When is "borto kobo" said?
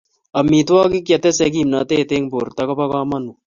2.31-2.85